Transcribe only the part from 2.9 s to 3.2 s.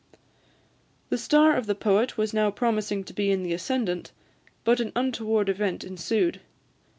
to